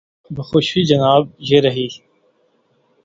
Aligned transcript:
بخوشی 0.31 0.83
جناب، 0.83 1.27
یہ 1.39 1.61
رہی۔ 1.61 1.87